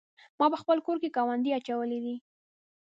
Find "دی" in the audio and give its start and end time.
2.05-2.15